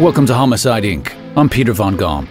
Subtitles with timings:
[0.00, 1.14] Welcome to Homicide Inc.
[1.36, 2.26] I'm Peter Von Gom.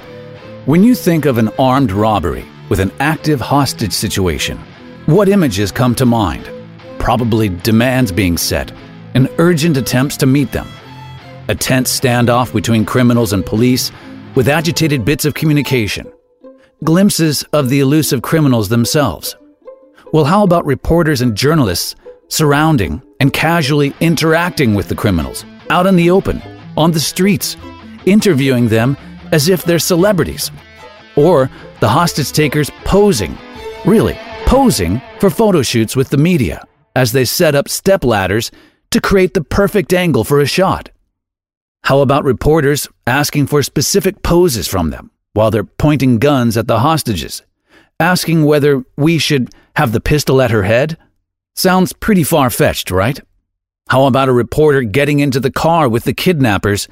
[0.66, 4.58] When you think of an armed robbery with an active hostage situation,
[5.06, 6.50] what images come to mind?
[6.98, 8.72] Probably demands being set
[9.14, 10.68] and urgent attempts to meet them.
[11.48, 13.92] A tense standoff between criminals and police
[14.34, 16.12] with agitated bits of communication.
[16.84, 19.36] Glimpses of the elusive criminals themselves.
[20.12, 21.96] Well, how about reporters and journalists
[22.30, 26.42] surrounding and casually interacting with the criminals out in the open,
[26.80, 27.58] on the streets,
[28.06, 28.98] interviewing them
[29.32, 30.50] as if they're celebrities?
[31.16, 31.52] Or
[31.82, 33.38] the hostage takers posing,
[33.86, 36.66] really, posing for photo shoots with the media
[36.96, 38.50] as they set up step ladders
[38.92, 40.90] to create the perfect angle for a shot.
[41.84, 46.80] How about reporters asking for specific poses from them while they're pointing guns at the
[46.80, 47.44] hostages,
[48.00, 50.98] asking whether we should have the pistol at her head?
[51.56, 53.20] Sounds pretty far fetched, right?
[53.90, 56.88] How about a reporter getting into the car with the kidnappers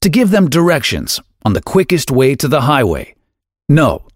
[0.00, 3.14] to give them directions on the quickest way to the highway?
[3.68, 4.08] No,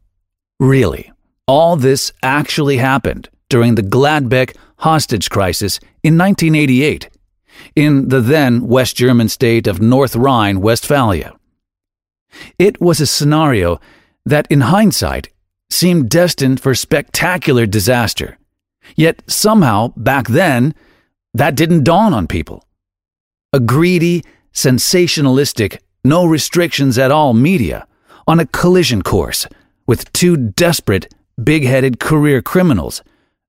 [0.59, 1.13] really.
[1.47, 7.09] All this actually happened during the Gladbeck hostage crisis in 1988
[7.77, 11.35] in the then West German state of North Rhine Westphalia.
[12.59, 13.81] It was a scenario
[14.27, 15.29] that, in hindsight,
[15.71, 18.39] seemed destined for spectacular disaster.
[18.97, 20.75] Yet somehow, back then,
[21.35, 22.65] that didn't dawn on people.
[23.53, 27.87] A greedy, sensationalistic, no restrictions at all media
[28.27, 29.47] on a collision course
[29.87, 31.13] with two desperate,
[31.43, 33.03] big headed career criminals,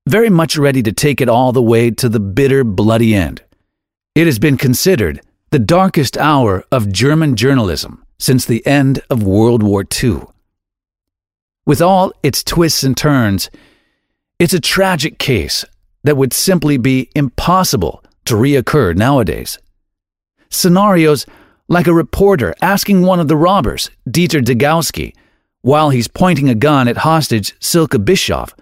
[0.08, 3.44] very much ready to take it all the way to the bitter, bloody end.
[4.16, 9.62] It has been considered the darkest hour of German journalism since the end of World
[9.62, 10.22] War II.
[11.66, 13.50] With all its twists and turns,
[14.40, 15.66] it's a tragic case
[16.06, 19.58] that would simply be impossible to reoccur nowadays.
[20.50, 21.26] Scenarios
[21.68, 25.16] like a reporter asking one of the robbers, Dieter Degowski,
[25.62, 28.54] while he's pointing a gun at hostage Silke Bischoff,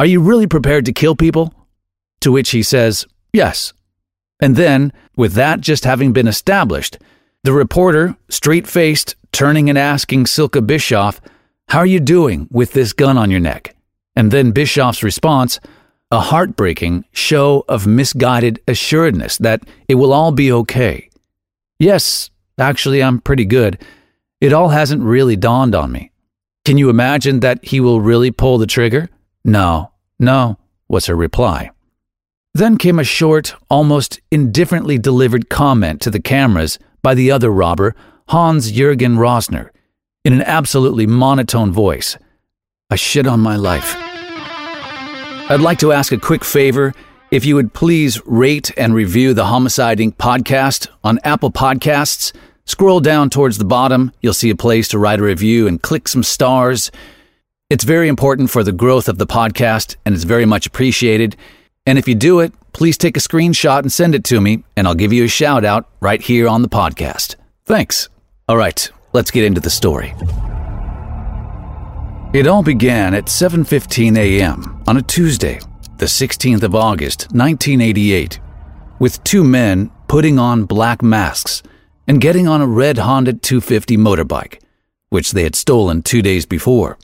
[0.00, 1.54] Are you really prepared to kill people?
[2.20, 3.72] To which he says, Yes.
[4.40, 6.98] And then, with that just having been established,
[7.44, 11.20] the reporter, straight faced, turning and asking Silke Bischoff,
[11.68, 13.76] How are you doing with this gun on your neck?
[14.16, 15.60] And then Bischoff's response,
[16.14, 21.10] a heartbreaking show of misguided assuredness that it will all be okay.
[21.80, 23.82] Yes, actually, I'm pretty good.
[24.40, 26.12] It all hasn't really dawned on me.
[26.64, 29.10] Can you imagine that he will really pull the trigger?
[29.44, 30.56] No, no,
[30.88, 31.72] was her reply.
[32.54, 37.96] Then came a short, almost indifferently delivered comment to the cameras by the other robber,
[38.28, 39.70] Hans Jürgen Rosner,
[40.24, 42.16] in an absolutely monotone voice.
[42.88, 44.13] I shit on my life.
[45.46, 46.94] I'd like to ask a quick favor
[47.30, 50.14] if you would please rate and review the Homicide Inc.
[50.16, 52.32] podcast on Apple Podcasts.
[52.64, 56.08] Scroll down towards the bottom, you'll see a place to write a review and click
[56.08, 56.90] some stars.
[57.68, 61.36] It's very important for the growth of the podcast and it's very much appreciated.
[61.84, 64.88] And if you do it, please take a screenshot and send it to me, and
[64.88, 67.36] I'll give you a shout out right here on the podcast.
[67.66, 68.08] Thanks.
[68.48, 70.14] All right, let's get into the story.
[72.34, 74.82] It all began at 7:15 a.m.
[74.88, 75.60] on a Tuesday,
[75.98, 78.40] the 16th of August, 1988,
[78.98, 81.62] with two men putting on black masks
[82.08, 84.60] and getting on a red Honda 250 motorbike,
[85.10, 86.98] which they had stolen 2 days before.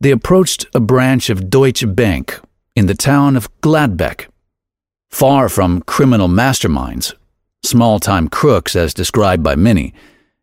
[0.00, 2.38] They approached a branch of Deutsche Bank
[2.74, 4.26] in the town of Gladbeck.
[5.08, 7.14] Far from criminal masterminds,
[7.64, 9.94] small time crooks as described by many,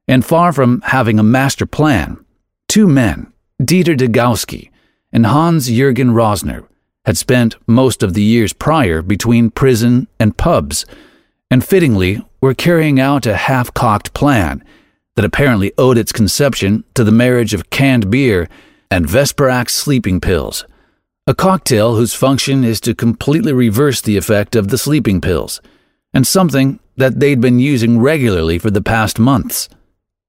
[0.08, 2.18] and far from having a master plan,
[2.68, 3.32] two men,
[3.62, 4.70] Dieter Degowski
[5.12, 6.66] and Hans Jürgen Rosner,
[7.06, 10.86] had spent most of the years prior between prison and pubs,
[11.52, 14.64] and fittingly were carrying out a half cocked plan
[15.16, 18.50] that apparently owed its conception to the marriage of canned beer
[18.90, 20.66] and Vesparax sleeping pills
[21.26, 25.62] a cocktail whose function is to completely reverse the effect of the sleeping pills,
[26.14, 29.70] and something that they'd been using regularly for the past months.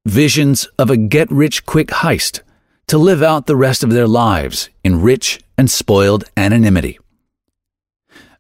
[0.07, 2.43] Visions of a get rich quick heist
[2.87, 6.99] to live out the rest of their lives in rich and spoiled anonymity.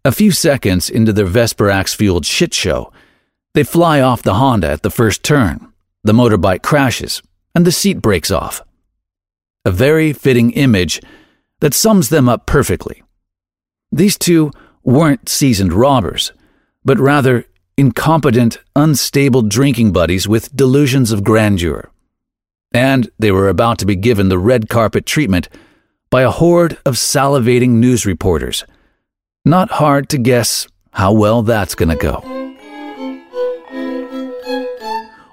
[0.05, 2.93] A few seconds into their Vesparax fueled shit show,
[3.55, 5.73] they fly off the Honda at the first turn.
[6.02, 7.23] The motorbike crashes,
[7.55, 8.61] and the seat breaks off.
[9.64, 11.00] A very fitting image
[11.61, 13.02] that sums them up perfectly.
[13.91, 14.50] These two
[14.82, 16.32] weren't seasoned robbers,
[16.85, 17.46] but rather
[17.79, 21.91] incompetent, unstable drinking buddies with delusions of grandeur.
[22.75, 25.49] And they were about to be given the red carpet treatment
[26.11, 28.65] by a horde of salivating news reporters.
[29.44, 32.21] Not hard to guess how well that's going to go.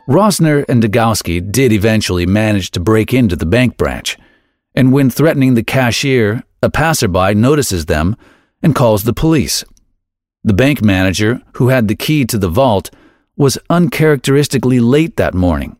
[0.07, 4.17] Rosner and Degowski did eventually manage to break into the bank branch,
[4.75, 8.15] and when threatening the cashier, a passerby notices them
[8.61, 9.63] and calls the police.
[10.43, 12.89] The bank manager, who had the key to the vault,
[13.37, 15.77] was uncharacteristically late that morning,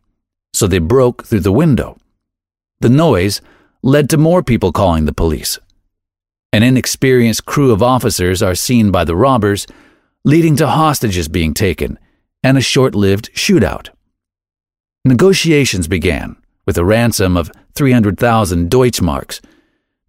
[0.53, 1.97] so they broke through the window.
[2.79, 3.41] The noise
[3.83, 5.59] led to more people calling the police.
[6.53, 9.65] An inexperienced crew of officers are seen by the robbers,
[10.25, 11.97] leading to hostages being taken
[12.43, 13.89] and a short lived shootout.
[15.05, 19.39] Negotiations began with a ransom of 300,000 Deutschmarks,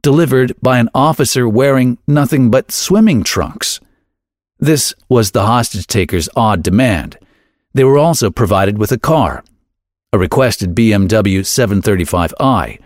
[0.02, 3.80] delivered by an officer wearing nothing but swimming trunks.
[4.58, 7.18] This was the hostage taker's odd demand.
[7.74, 9.44] They were also provided with a car,
[10.12, 12.78] a requested BMW 735i.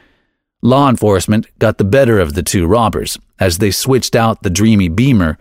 [0.63, 4.89] Law enforcement got the better of the two robbers as they switched out the dreamy
[4.89, 5.37] Beamer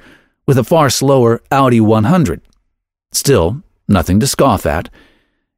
[0.47, 2.41] with a far slower Audi 100.
[3.11, 4.89] Still, nothing to scoff at.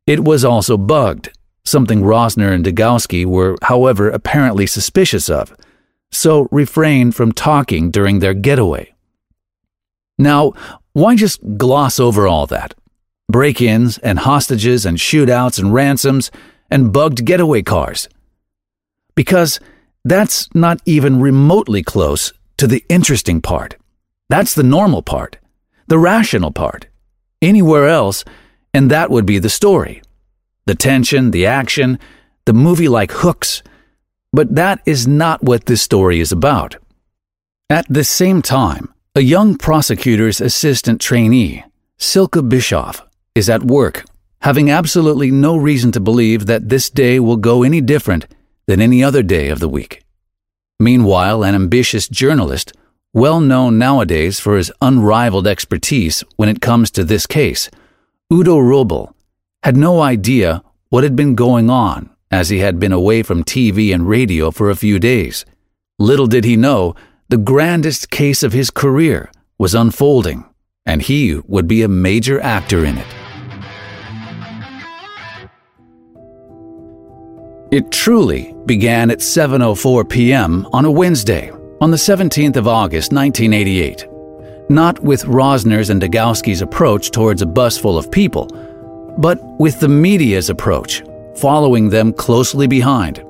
[0.06, 1.30] It was also bugged,
[1.66, 5.56] something Rosner and Degowski were, however, apparently suspicious of,
[6.12, 8.94] so refrained from talking during their getaway.
[10.18, 10.54] Now,
[10.94, 12.74] why just gloss over all that?
[13.30, 16.32] Break ins and hostages and shootouts and ransoms
[16.72, 18.08] and bugged getaway cars.
[19.16, 19.60] Because
[20.06, 23.76] that's not even remotely close to the interesting part.
[24.30, 25.38] That's the normal part,
[25.88, 26.88] the rational part.
[27.42, 28.24] Anywhere else,
[28.74, 30.02] and that would be the story.
[30.66, 32.00] The tension, the action,
[32.46, 33.64] the movie like hooks.
[34.34, 36.78] But that is not what this story is about.
[37.70, 41.64] At the same time, a young prosecutor's assistant trainee,
[41.98, 43.07] Silke Bischoff,
[43.38, 44.04] is at work,
[44.42, 48.26] having absolutely no reason to believe that this day will go any different
[48.66, 50.04] than any other day of the week.
[50.80, 52.74] Meanwhile, an ambitious journalist,
[53.14, 57.70] well known nowadays for his unrivaled expertise when it comes to this case,
[58.34, 59.14] Udo Röbel
[59.64, 63.94] had no idea what had been going on as he had been away from TV
[63.94, 65.46] and radio for a few days.
[66.00, 66.96] Little did he know
[67.30, 70.46] the grandest case of his career was unfolding,
[70.86, 73.17] and he would be a major actor in it.
[77.72, 80.68] It truly began at 7:04 p.m.
[80.74, 84.08] on a Wednesday, on the 17th of August 1988
[84.70, 88.48] not with Rosner's and Degowski's approach towards a bus full of people,
[89.18, 91.04] but with the media's approach,
[91.36, 93.24] following them closely behind.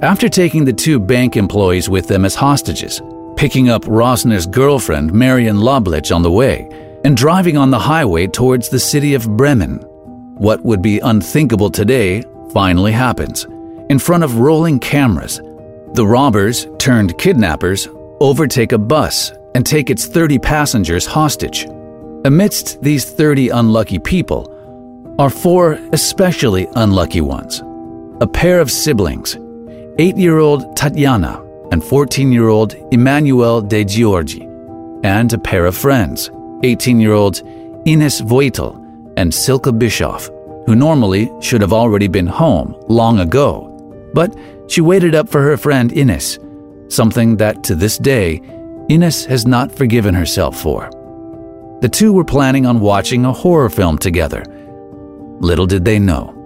[0.00, 3.00] After taking the two bank employees with them as hostages,
[3.36, 6.68] picking up Rosner's girlfriend, Marion Loblich, on the way,
[7.04, 9.76] and driving on the highway towards the city of Bremen,
[10.34, 13.46] what would be unthinkable today finally happens.
[13.88, 15.40] In front of rolling cameras,
[15.94, 17.88] the robbers turned kidnappers
[18.20, 21.66] overtake a bus and take its 30 passengers hostage.
[22.24, 24.48] Amidst these 30 unlucky people
[25.18, 27.62] are four especially unlucky ones
[28.20, 29.36] a pair of siblings,
[29.98, 34.42] 8 year old Tatiana and 14 year old Emmanuel de Giorgi,
[35.02, 36.30] and a pair of friends,
[36.62, 37.42] 18 year olds
[37.84, 38.78] Ines Voitel
[39.16, 40.30] and Silke Bischoff,
[40.66, 43.68] who normally should have already been home long ago.
[44.14, 44.36] But
[44.68, 46.38] she waited up for her friend Ines,
[46.88, 48.40] something that to this day
[48.88, 50.90] Ines has not forgiven herself for.
[51.80, 54.44] The two were planning on watching a horror film together.
[55.40, 56.38] Little did they know.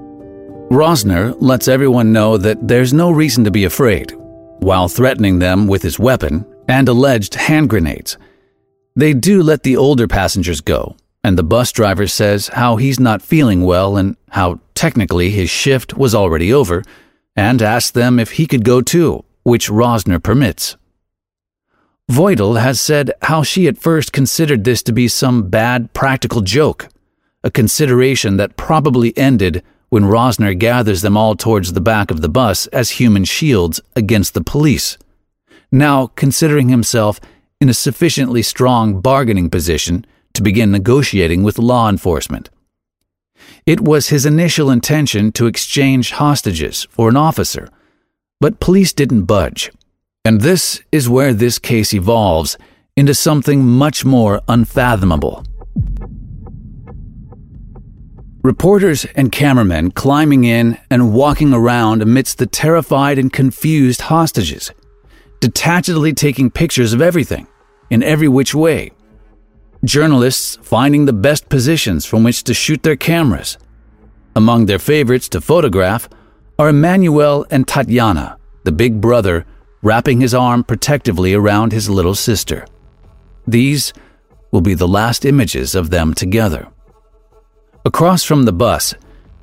[0.71, 4.13] Rosner lets everyone know that there's no reason to be afraid,
[4.61, 8.17] while threatening them with his weapon and alleged hand grenades.
[8.97, 10.97] They do let the older passengers go,
[11.27, 15.97] and the bus driver says how he's not feeling well and how technically his shift
[15.97, 16.85] was already over,
[17.35, 20.77] and asks them if he could go too, which Rosner permits.
[22.09, 26.87] Voitel has said how she at first considered this to be some bad practical joke,
[27.43, 32.29] a consideration that probably ended when Rosner gathers them all towards the back of the
[32.29, 34.97] bus as human shields against the police.
[35.73, 37.19] Now, considering himself
[37.61, 40.07] in a sufficiently strong bargaining position
[40.37, 42.51] to begin negotiating with law enforcement.
[43.67, 47.69] It was his initial intention to exchange hostages for an officer,
[48.41, 49.73] but police didn't budge.
[50.25, 52.59] And this is where this case evolves
[52.97, 55.45] into something much more unfathomable.
[58.43, 64.71] Reporters and cameramen climbing in and walking around amidst the terrified and confused hostages,
[65.41, 67.47] detachedly taking pictures of everything,
[67.91, 68.93] in every which way.
[69.87, 73.57] Journalists finding the best positions from which to shoot their cameras.
[74.35, 76.09] Among their favorites to photograph
[76.59, 79.47] are Emmanuel and Tatiana, the big brother
[79.83, 82.67] wrapping his arm protectively around his little sister.
[83.47, 83.93] These
[84.51, 86.67] will be the last images of them together.
[87.85, 88.93] Across from the bus,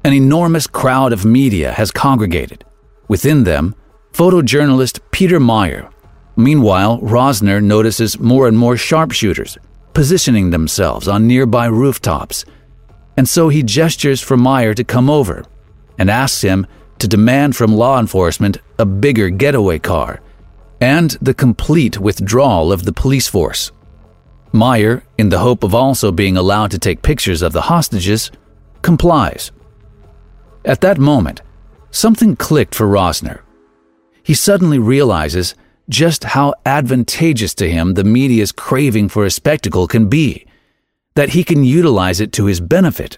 [0.04, 2.66] an enormous crowd of media has congregated.
[3.08, 3.76] Within them,
[4.12, 5.90] photojournalist Peter Meyer.
[6.36, 9.58] Meanwhile, Rosner notices more and more sharpshooters
[9.94, 12.46] positioning themselves on nearby rooftops,
[13.16, 15.46] and so he gestures for Meyer to come over
[15.98, 16.66] and asks him
[17.00, 20.22] to demand from law enforcement a bigger getaway car
[20.82, 23.72] and the complete withdrawal of the police force.
[24.52, 28.32] Meyer, in the hope of also being allowed to take pictures of the hostages,
[28.82, 29.52] complies.
[30.66, 31.42] At that moment,
[31.90, 33.42] something clicked for Rosner.
[34.24, 35.56] He suddenly realizes
[35.90, 40.46] just how advantageous to him the media's craving for a spectacle can be,
[41.16, 43.18] that he can utilize it to his benefit.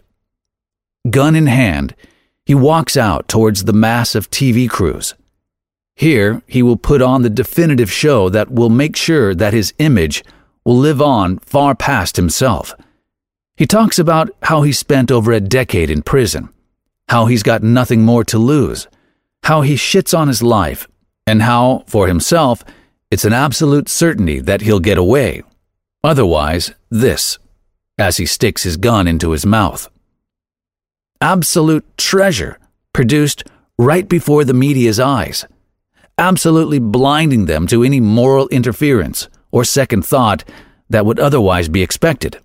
[1.10, 1.96] Gun in hand,
[2.46, 5.14] he walks out towards the mass of TV crews.
[5.96, 10.24] Here, he will put on the definitive show that will make sure that his image
[10.66, 12.74] will live on far past himself.
[13.56, 16.50] He talks about how he spent over a decade in prison,
[17.08, 18.88] how he's got nothing more to lose,
[19.44, 20.90] how he shits on his life,
[21.28, 22.64] and how, for himself,
[23.12, 25.42] it's an absolute certainty that he'll get away.
[26.04, 27.40] Otherwise, this,
[27.98, 29.90] as he sticks his gun into his mouth.
[31.22, 32.60] Absolute treasure
[32.94, 33.44] produced
[33.78, 35.46] right before the media's eyes,
[36.18, 40.44] absolutely blinding them to any moral interference or second thought
[40.90, 42.40] that would otherwise be expected.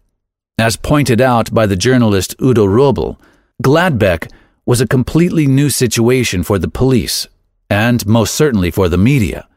[0.59, 3.19] As pointed out by the journalist Udo Robel,
[3.63, 4.31] Gladbeck
[4.67, 7.29] was a completely new situation for the police,
[7.71, 9.49] and most certainly for the media.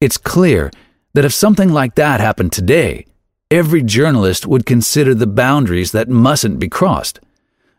[0.00, 0.70] It's clear
[1.12, 3.06] that if something like that happened today,
[3.50, 7.20] every journalist would consider the boundaries that mustn't be crossed.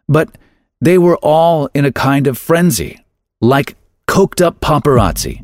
[0.07, 0.37] But
[0.81, 3.03] they were all in a kind of frenzy,
[3.41, 3.75] like
[4.07, 5.43] coked up paparazzi.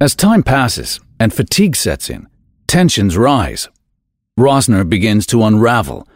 [0.00, 2.28] As time passes, and fatigue sets in.
[2.66, 3.68] Tensions rise.
[4.38, 6.06] Rosner begins to unravel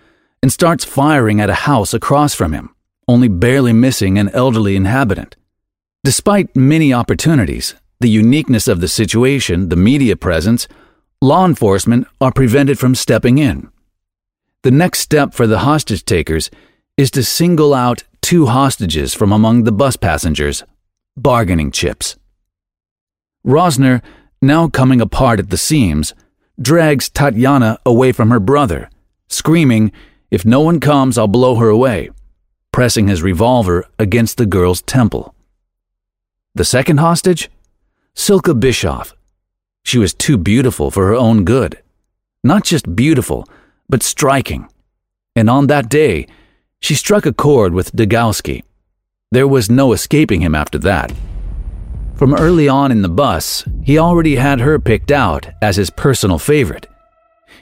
[0.42, 2.74] and starts firing at a house across from him,
[3.08, 5.36] only barely missing an elderly inhabitant.
[6.02, 10.66] Despite many opportunities, the uniqueness of the situation, the media presence,
[11.20, 13.68] law enforcement are prevented from stepping in.
[14.62, 16.50] The next step for the hostage takers
[16.96, 20.64] is to single out two hostages from among the bus passengers,
[21.16, 22.16] bargaining chips.
[23.46, 24.00] Rosner
[24.40, 26.14] now coming apart at the seams,
[26.60, 28.88] drags Tatiana away from her brother,
[29.28, 29.92] screaming,
[30.30, 32.08] If no one comes, I'll blow her away,
[32.72, 35.34] pressing his revolver against the girl's temple.
[36.54, 37.48] The second hostage?
[38.14, 39.14] Silke Bischoff.
[39.84, 41.80] She was too beautiful for her own good.
[42.42, 43.48] Not just beautiful,
[43.88, 44.68] but striking.
[45.36, 46.26] And on that day,
[46.80, 48.64] she struck a chord with Degowski.
[49.30, 51.12] There was no escaping him after that.
[52.16, 56.38] From early on in the bus, he already had her picked out as his personal
[56.38, 56.86] favorite.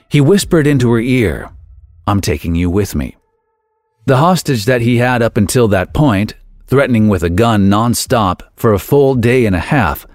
[0.09, 1.51] He whispered into her ear,
[2.07, 3.15] I'm taking you with me.
[4.07, 6.33] The hostage that he had up until that point,
[6.69, 10.05] threatening with a gun nonstop for a full day and a half,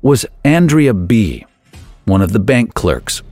[0.00, 1.44] was Andrea B.,
[2.06, 3.22] one of the bank clerks.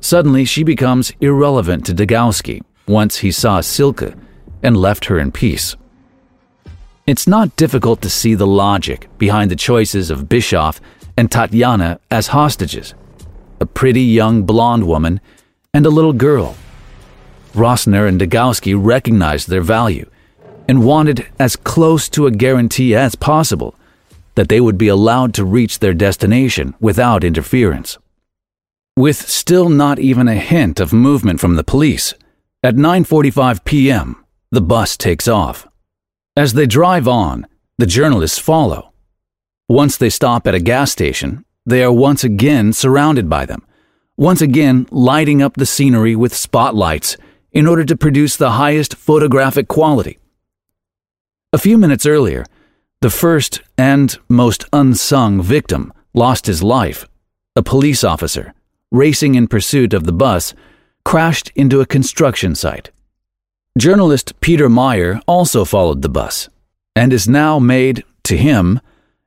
[0.00, 4.12] Suddenly, she becomes irrelevant to Degowski once he saw Silke
[4.62, 5.76] and left her in peace.
[7.06, 10.78] It's not difficult to see the logic behind the choices of Bischoff
[11.16, 12.94] and Tatiana as hostages
[13.60, 15.20] a pretty young blonde woman
[15.72, 16.54] and a little girl.
[17.54, 20.08] Rosner and Degowski recognized their value
[20.68, 23.74] and wanted as close to a guarantee as possible
[24.34, 27.98] that they would be allowed to reach their destination without interference.
[28.96, 32.14] With still not even a hint of movement from the police,
[32.62, 35.66] at 9:45 p.m., the bus takes off.
[36.36, 37.46] As they drive on,
[37.78, 38.92] the journalists follow.
[39.68, 43.62] Once they stop at a gas station, they are once again surrounded by them,
[44.16, 47.16] once again lighting up the scenery with spotlights
[47.52, 50.19] in order to produce the highest photographic quality.
[51.52, 52.44] A few minutes earlier,
[53.00, 57.08] the first and most unsung victim lost his life.
[57.56, 58.54] A police officer,
[58.92, 60.54] racing in pursuit of the bus,
[61.04, 62.92] crashed into a construction site.
[63.76, 66.48] Journalist Peter Meyer also followed the bus
[66.94, 68.80] and is now made, to him,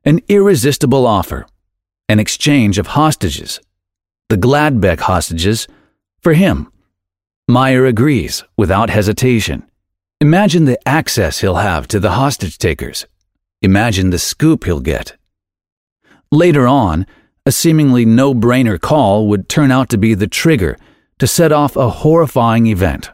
[0.06, 1.46] an irresistible offer
[2.10, 3.60] an exchange of hostages.
[4.30, 5.68] The Gladbeck hostages
[6.22, 6.72] for him.
[7.48, 9.63] Meyer agrees without hesitation.
[10.24, 13.06] Imagine the access he'll have to the hostage takers.
[13.62, 15.18] Imagine the scoop he'll get.
[16.32, 17.06] Later on,
[17.46, 20.77] a seemingly no brainer call would turn out to be the trigger
[21.20, 23.10] to set off a horrifying event.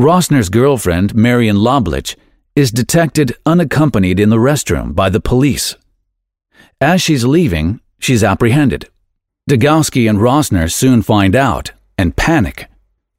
[0.00, 2.16] Rosner's girlfriend, Marion Loblich,
[2.56, 5.76] is detected unaccompanied in the restroom by the police.
[6.80, 8.88] As she's leaving, she's apprehended.
[9.46, 12.69] Degowski and Rosner soon find out and panic.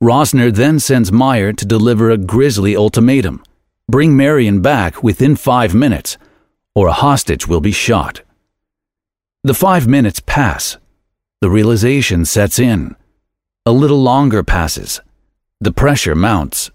[0.02, 3.44] Rosner then sends Meyer to deliver a grisly ultimatum
[3.92, 6.18] bring Marion back within five minutes,
[6.74, 8.22] or a hostage will be shot.
[9.44, 10.78] The five minutes pass.
[11.42, 12.96] The realization sets in.
[13.66, 15.02] A little longer passes.
[15.60, 16.72] The pressure mounts.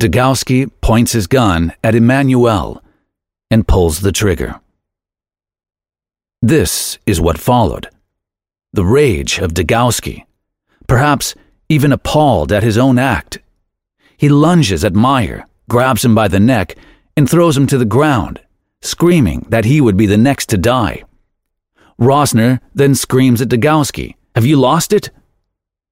[0.00, 2.80] Degowski points his gun at Emmanuel
[3.50, 4.60] and pulls the trigger.
[6.40, 7.88] This is what followed.
[8.72, 10.26] The rage of Degowski,
[10.86, 11.34] perhaps
[11.74, 13.40] even appalled at his own act.
[14.16, 16.76] He lunges at Meyer, grabs him by the neck,
[17.16, 18.40] and throws him to the ground,
[18.80, 21.02] screaming that he would be the next to die.
[22.00, 25.10] Rosner then screams at Degowski, Have you lost it?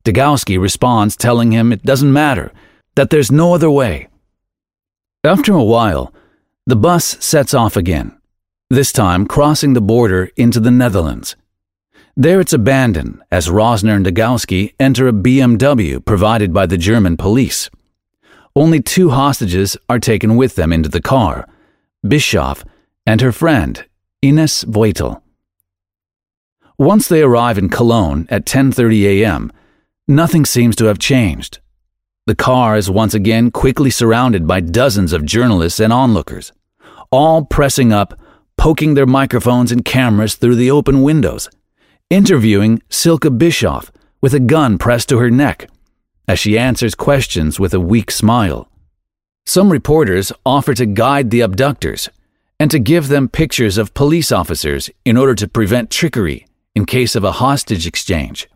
[0.04, 2.52] Degowski responds, telling him it doesn't matter,
[2.94, 4.08] that there's no other way.
[5.24, 6.12] After a while,
[6.66, 8.16] the bus sets off again,
[8.70, 11.36] this time crossing the border into the Netherlands.
[12.16, 17.70] There it's abandoned as Rosner and Degowski enter a BMW provided by the German police.
[18.54, 21.48] Only two hostages are taken with them into the car
[22.06, 22.64] Bischoff
[23.06, 23.86] and her friend,
[24.20, 25.22] Ines Voitel.
[26.78, 29.50] Once they arrive in Cologne at 10:30 a.m.,
[30.06, 31.60] nothing seems to have changed.
[32.26, 36.52] The car is once again quickly surrounded by dozens of journalists and onlookers,
[37.10, 38.20] all pressing up,
[38.58, 41.48] poking their microphones and cameras through the open windows,
[42.12, 43.90] interviewing Silke Bischoff
[44.20, 45.70] with a gun pressed to her neck
[46.28, 48.68] as she answers questions with a weak smile.
[49.46, 52.10] Some reporters offer to guide the abductors
[52.60, 57.16] and to give them pictures of police officers in order to prevent trickery in case
[57.16, 58.46] of a hostage exchange.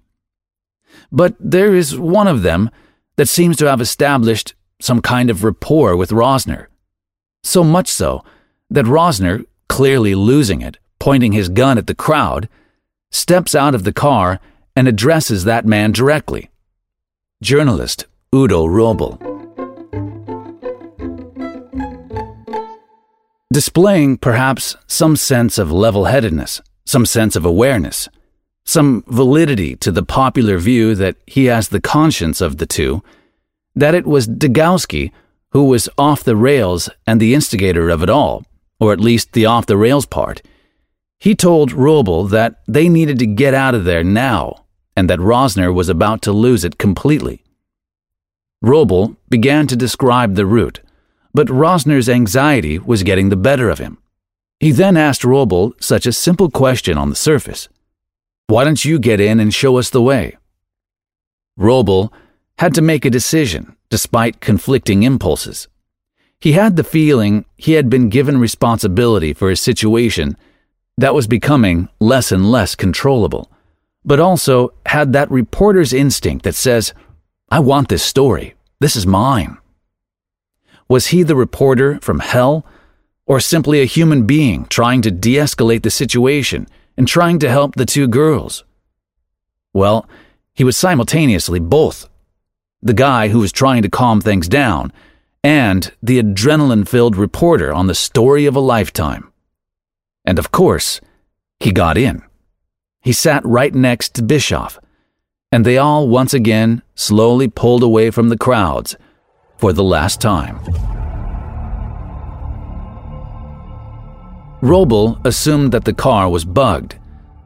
[1.10, 2.70] But there is one of them
[3.16, 6.66] that seems to have established some kind of rapport with Rosner.
[7.42, 8.22] So much so
[8.68, 12.50] that Rosner, clearly losing it, pointing his gun at the crowd,
[13.10, 14.40] steps out of the car
[14.74, 16.50] and addresses that man directly.
[17.42, 19.18] Journalist Udo Robel.
[23.52, 28.08] Displaying perhaps some sense of level headedness, some sense of awareness,
[28.64, 33.02] some validity to the popular view that he has the conscience of the two,
[33.74, 35.12] that it was Degowski
[35.50, 38.44] who was off the rails and the instigator of it all,
[38.78, 40.42] or at least the off the rails part.
[41.18, 44.64] He told Robel that they needed to get out of there now,
[44.96, 47.42] and that Rosner was about to lose it completely.
[48.64, 50.80] Robel began to describe the route,
[51.34, 53.98] but Rosner's anxiety was getting the better of him.
[54.58, 57.68] He then asked Robel such a simple question on the surface
[58.48, 60.36] why don't you get in and show us the way?
[61.58, 62.12] Robel
[62.58, 65.66] had to make a decision despite conflicting impulses.
[66.38, 70.36] He had the feeling he had been given responsibility for a situation
[70.98, 73.50] that was becoming less and less controllable,
[74.04, 76.94] but also had that reporter's instinct that says,
[77.50, 78.54] I want this story.
[78.80, 79.58] This is mine.
[80.88, 82.64] Was he the reporter from hell,
[83.26, 87.74] or simply a human being trying to de escalate the situation and trying to help
[87.74, 88.64] the two girls.
[89.72, 90.08] Well,
[90.54, 92.08] he was simultaneously both
[92.80, 94.92] the guy who was trying to calm things down
[95.42, 99.30] and the adrenaline filled reporter on the story of a lifetime.
[100.26, 101.00] And of course,
[101.60, 102.22] he got in.
[103.00, 104.78] He sat right next to Bischoff,
[105.52, 108.96] and they all once again slowly pulled away from the crowds
[109.58, 110.58] for the last time.
[114.60, 116.96] Robel assumed that the car was bugged,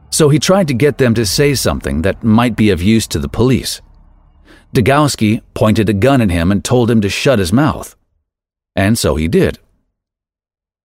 [0.09, 3.19] so he tried to get them to say something that might be of use to
[3.19, 3.81] the police.
[4.73, 7.95] Degowski pointed a gun at him and told him to shut his mouth.
[8.75, 9.59] And so he did.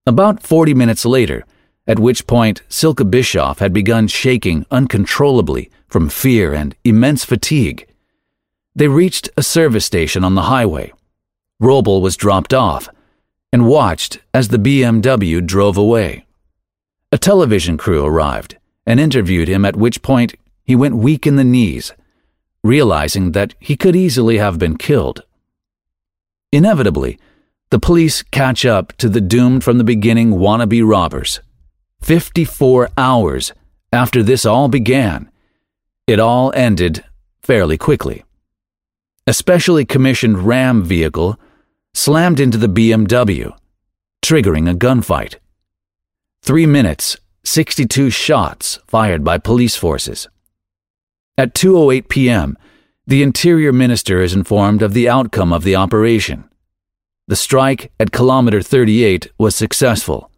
[0.07, 1.45] About 40 minutes later,
[1.87, 7.87] at which point Silke Bischoff had begun shaking uncontrollably from fear and immense fatigue,
[8.75, 10.93] they reached a service station on the highway.
[11.63, 12.89] Robel was dropped off
[13.53, 16.27] and watched as the BMW drove away.
[17.11, 21.45] A television crew arrived and interviewed him, at which point he went weak in the
[21.45, 21.93] knees,
[22.63, 25.23] realizing that he could easily have been killed.
[26.53, 27.19] Inevitably,
[27.71, 31.41] the police catch up to the doomed from the beginning wannabe robbers.
[32.01, 33.53] 54 hours
[33.93, 35.31] after this all began,
[36.07, 37.05] it all ended
[37.43, 38.25] fairly quickly.
[39.27, 41.39] A specially commissioned Ram vehicle
[41.95, 43.57] slammed into the BMW,
[44.23, 45.37] triggering a gunfight.
[46.43, 50.29] Three minutes, 62 shots fired by police forces.
[51.39, 52.57] At 2:08 p.m.,
[53.07, 56.49] the Interior Minister is informed of the outcome of the operation.
[57.29, 60.31] The strike at kilometer 38 was successful.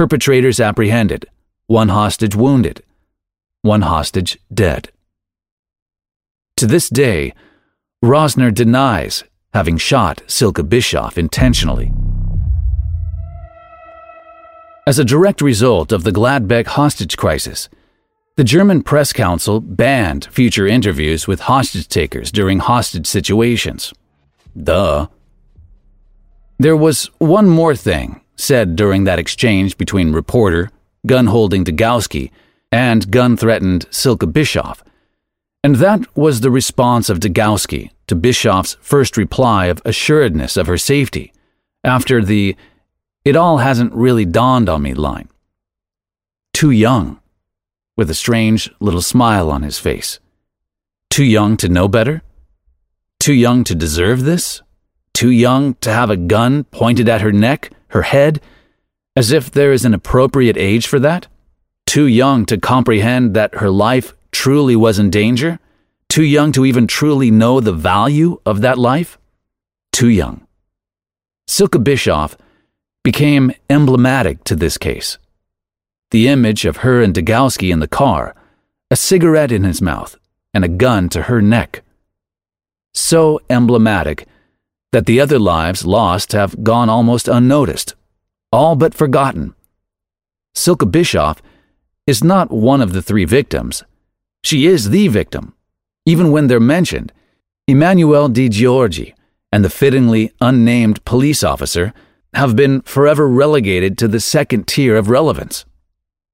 [0.00, 1.26] Perpetrators apprehended,
[1.66, 2.82] one hostage wounded,
[3.60, 4.88] one hostage dead.
[6.56, 7.34] To this day,
[8.02, 11.92] Rosner denies having shot Silke Bischoff intentionally.
[14.86, 17.68] As a direct result of the Gladbeck hostage crisis,
[18.36, 23.92] the German Press Council banned future interviews with hostage takers during hostage situations.
[24.56, 25.08] Duh.
[26.58, 30.70] There was one more thing said during that exchange between reporter,
[31.06, 32.30] gun holding Degowski,
[32.72, 34.82] and gun threatened Silke Bischoff,
[35.62, 40.78] and that was the response of Degowski to Bischoff's first reply of assuredness of her
[40.78, 41.32] safety
[41.84, 42.56] after the
[43.24, 45.28] it all hasn't really dawned on me line.
[46.54, 47.20] Too young,
[47.96, 50.18] with a strange little smile on his face.
[51.10, 52.22] Too young to know better?
[53.18, 54.62] Too young to deserve this?
[55.20, 58.40] Too young to have a gun pointed at her neck, her head,
[59.14, 61.26] as if there is an appropriate age for that?
[61.84, 65.58] Too young to comprehend that her life truly was in danger?
[66.08, 69.18] Too young to even truly know the value of that life?
[69.92, 70.46] Too young.
[71.46, 72.38] Silke Bischoff
[73.02, 75.18] became emblematic to this case.
[76.12, 78.34] The image of her and Degowski in the car,
[78.90, 80.16] a cigarette in his mouth,
[80.54, 81.82] and a gun to her neck.
[82.94, 84.26] So emblematic
[84.92, 87.94] that the other lives lost have gone almost unnoticed,
[88.52, 89.54] all but forgotten.
[90.54, 91.40] Silke Bischoff
[92.06, 93.84] is not one of the three victims.
[94.42, 95.54] She is the victim.
[96.06, 97.12] Even when they're mentioned,
[97.68, 99.14] Emmanuel Di Giorgi
[99.52, 101.92] and the fittingly unnamed police officer
[102.34, 105.64] have been forever relegated to the second tier of relevance.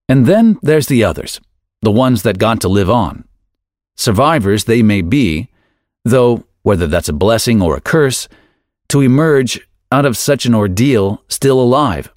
[0.08, 1.40] And then there's the others,
[1.82, 3.24] the ones that got to live on.
[3.96, 5.48] Survivors they may be,
[6.04, 8.28] though whether that's a blessing or a curse,
[8.88, 12.12] to emerge out of such an ordeal still alive,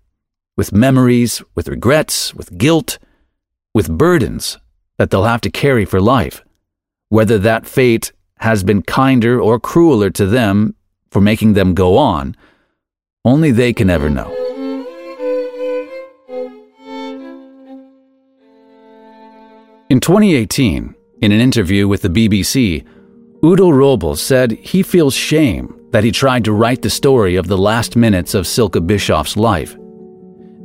[0.57, 2.97] with memories, with regrets, with guilt,
[3.73, 4.57] with burdens
[4.97, 6.43] that they'll have to carry for life,
[7.09, 10.75] whether that fate has been kinder or crueler to them
[11.11, 12.35] for making them go on
[13.25, 14.33] only they can ever know.
[19.89, 22.85] In 2018, in an interview with the BBC,
[23.43, 27.57] Udo Robel said he feels shame that he tried to write the story of the
[27.57, 29.75] last minutes of Silke Bischoff's life.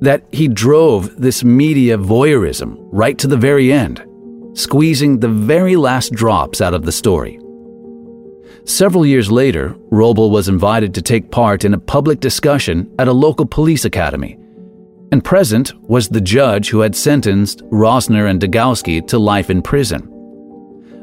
[0.00, 4.04] That he drove this media voyeurism right to the very end,
[4.54, 7.40] squeezing the very last drops out of the story.
[8.66, 13.12] Several years later, Robel was invited to take part in a public discussion at a
[13.12, 14.38] local police academy.
[15.12, 20.10] And present was the judge who had sentenced Rosner and Degowski to life in prison.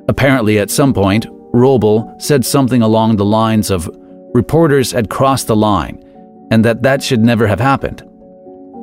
[0.09, 3.89] Apparently, at some point, Robel said something along the lines of
[4.33, 6.03] reporters had crossed the line
[6.51, 8.03] and that that should never have happened.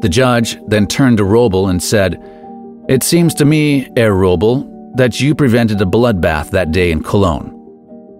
[0.01, 2.23] The judge then turned to Robel and said,
[2.89, 7.55] It seems to me, Herr Robel, that you prevented a bloodbath that day in Cologne.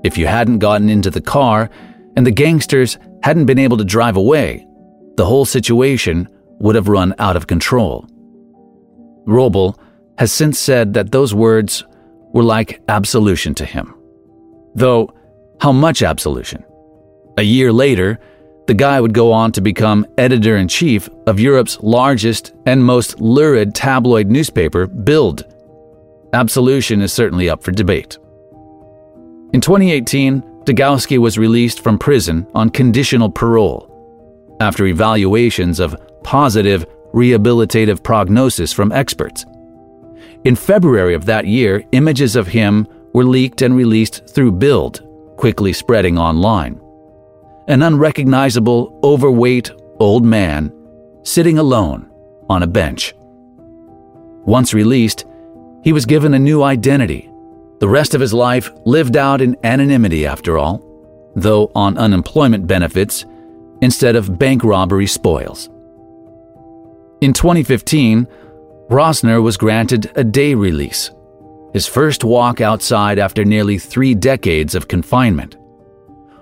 [0.05, 1.71] If you hadn't gotten into the car
[2.17, 4.67] and the gangsters hadn't been able to drive away,
[5.17, 6.29] the whole situation
[6.61, 8.07] would have run out of control.
[9.27, 9.79] Robel
[10.19, 11.85] has since said that those words
[12.33, 13.95] were like absolution to him.
[14.75, 15.15] Though,
[15.61, 16.65] how much absolution?
[17.39, 18.19] A year later,
[18.67, 23.21] the guy would go on to become editor in chief of Europe's largest and most
[23.21, 25.45] lurid tabloid newspaper, Bild.
[26.33, 28.19] Absolution is certainly up for debate.
[29.53, 33.87] In 2018, Degowski was released from prison on conditional parole
[34.59, 39.47] after evaluations of positive rehabilitative prognosis from experts.
[40.43, 45.73] In February of that year, images of him were leaked and released through Bild, quickly
[45.73, 46.81] spreading online.
[47.69, 50.73] An unrecognizable, overweight old man
[51.23, 52.11] sitting alone
[52.49, 53.15] on a bench.
[54.45, 55.27] Once released,
[55.85, 57.31] he was given a new identity
[57.81, 60.85] the rest of his life lived out in anonymity, after all,
[61.37, 63.25] though on unemployment benefits
[63.81, 65.69] instead of bank robbery spoils.
[67.21, 68.27] In 2015,
[68.89, 71.11] Rosner was granted a day release,
[71.73, 75.57] his first walk outside after nearly three decades of confinement.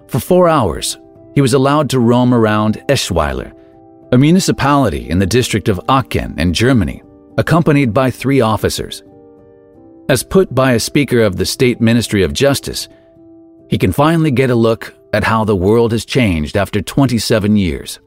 [0.08, 0.96] For four hours,
[1.36, 3.52] he was allowed to roam around Eschweiler,
[4.10, 7.02] a municipality in the district of Aachen in Germany,
[7.36, 9.02] accompanied by three officers.
[10.08, 12.88] As put by a speaker of the State Ministry of Justice,
[13.68, 18.00] he can finally get a look at how the world has changed after 27 years.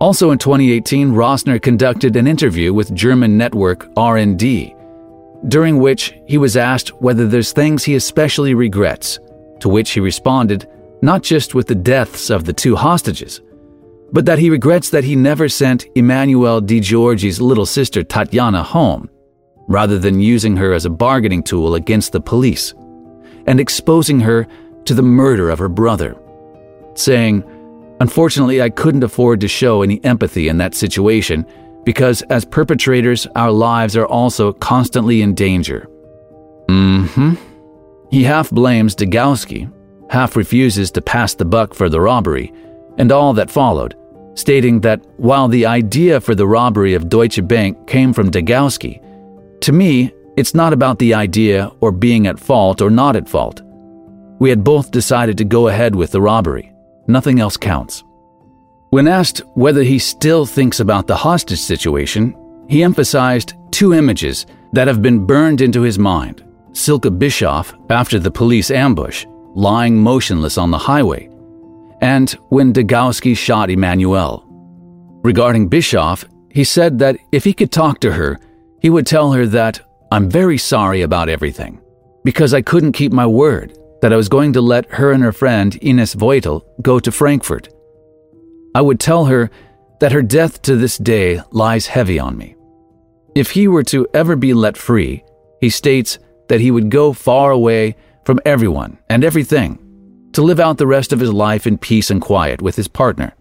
[0.00, 4.76] Also in 2018, Rosner conducted an interview with German network RND,
[5.48, 9.18] during which he was asked whether there's things he especially regrets,
[9.60, 10.68] to which he responded
[11.02, 13.40] not just with the deaths of the two hostages,
[14.12, 19.08] but that he regrets that he never sent Emmanuel Di Giorgi's little sister Tatiana home
[19.68, 22.74] rather than using her as a bargaining tool against the police,
[23.46, 24.46] and exposing her
[24.84, 26.16] to the murder of her brother,
[26.94, 27.44] saying,
[28.00, 31.46] Unfortunately, I couldn't afford to show any empathy in that situation
[31.84, 35.86] because, as perpetrators, our lives are also constantly in danger.
[36.68, 37.34] Mm hmm.
[38.10, 39.70] He half blames Degowski,
[40.10, 42.52] half refuses to pass the buck for the robbery,
[42.98, 43.96] and all that followed,
[44.34, 49.00] stating that while the idea for the robbery of Deutsche Bank came from Degowski,
[49.60, 53.62] to me, it's not about the idea or being at fault or not at fault.
[54.40, 56.72] We had both decided to go ahead with the robbery.
[57.06, 58.02] Nothing else counts.
[58.90, 62.34] When asked whether he still thinks about the hostage situation,
[62.68, 68.30] he emphasized two images that have been burned into his mind Silke Bischoff after the
[68.30, 71.28] police ambush, lying motionless on the highway,
[72.00, 74.46] and when Degowski shot Emmanuel.
[75.22, 78.38] Regarding Bischoff, he said that if he could talk to her,
[78.80, 81.80] he would tell her that I'm very sorry about everything,
[82.24, 85.32] because I couldn't keep my word that I was going to let her and her
[85.32, 87.68] friend Ines Voitel go to Frankfurt.
[88.74, 89.50] I would tell her
[90.00, 92.56] that her death to this day lies heavy on me.
[93.34, 95.22] If he were to ever be let free,
[95.60, 99.78] he states that he would go far away from everyone and everything
[100.32, 103.34] to live out the rest of his life in peace and quiet with his partner.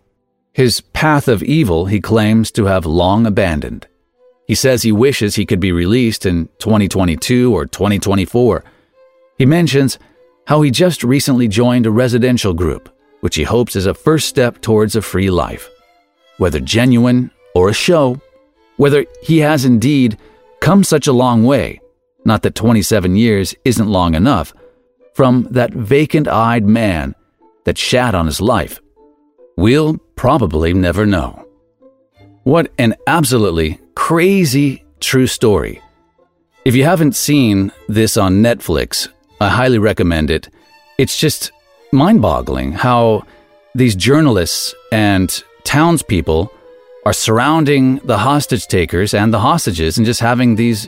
[0.53, 3.87] His path of evil he claims to have long abandoned.
[4.47, 8.63] He says he wishes he could be released in 2022 or 2024.
[9.37, 9.99] He mentions
[10.47, 12.89] how he just recently joined a residential group,
[13.21, 15.69] which he hopes is a first step towards a free life.
[16.37, 18.19] Whether genuine or a show,
[18.77, 20.17] whether he has indeed
[20.61, 21.79] come such a long way,
[22.25, 24.53] not that 27 years isn't long enough,
[25.13, 27.15] from that vacant eyed man
[27.65, 28.79] that shat on his life.
[29.57, 31.45] We'll probably never know.
[32.43, 35.81] What an absolutely crazy true story.
[36.65, 39.09] If you haven't seen this on Netflix,
[39.41, 40.49] I highly recommend it.
[40.97, 41.51] It's just
[41.91, 43.23] mind boggling how
[43.75, 46.51] these journalists and townspeople
[47.05, 50.87] are surrounding the hostage takers and the hostages and just having these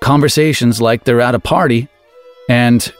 [0.00, 1.88] conversations like they're at a party,
[2.48, 2.92] and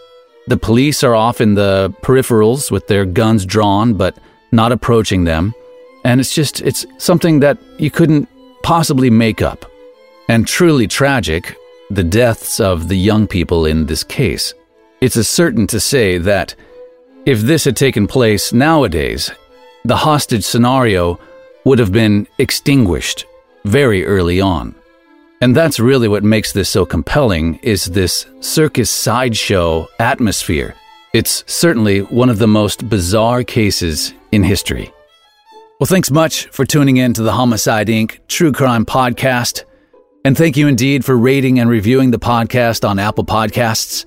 [0.51, 4.19] the police are off in the peripherals with their guns drawn but
[4.51, 5.55] not approaching them.
[6.05, 8.29] And it's just, it's something that you couldn't
[8.65, 9.65] possibly make up.
[10.29, 11.57] And truly tragic,
[11.89, 14.53] the deaths of the young people in this case.
[15.01, 16.57] It's a certain to say that
[17.27, 19.31] if this had taken place nowadays,
[19.85, 21.21] the hostage scenario
[21.65, 23.25] would have been extinguished
[23.65, 24.75] very early on.
[25.43, 30.75] And that's really what makes this so compelling is this circus sideshow atmosphere.
[31.15, 34.93] It's certainly one of the most bizarre cases in history.
[35.79, 38.19] Well, thanks much for tuning in to the Homicide Inc.
[38.29, 39.65] True Crime Podcast.
[40.27, 44.05] And thank you indeed for rating and reviewing the podcast on Apple Podcasts.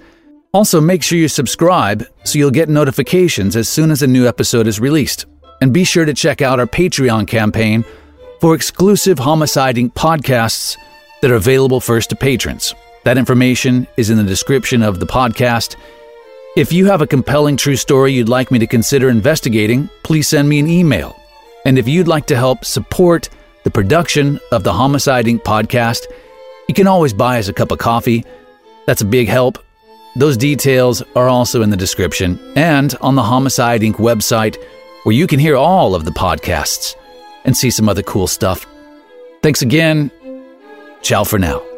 [0.53, 4.67] Also, make sure you subscribe so you'll get notifications as soon as a new episode
[4.67, 5.25] is released.
[5.61, 7.83] And be sure to check out our Patreon campaign
[8.39, 9.93] for exclusive Homicide Inc.
[9.93, 10.77] podcasts
[11.23, 12.75] that are available first to patrons.
[13.05, 15.77] That information is in the description of the podcast.
[16.57, 20.49] If you have a compelling true story you'd like me to consider investigating, please send
[20.49, 21.17] me an email.
[21.65, 23.29] And if you'd like to help support
[23.63, 25.43] the production of the Homicide Inc.
[25.43, 26.07] podcast,
[26.67, 28.25] you can always buy us a cup of coffee.
[28.86, 29.63] That's a big help.
[30.17, 33.95] Those details are also in the description and on the Homicide Inc.
[33.95, 34.57] website,
[35.03, 36.97] where you can hear all of the podcasts
[37.45, 38.67] and see some other cool stuff.
[39.41, 40.12] Thanks again,
[41.03, 41.72] Ciao for now.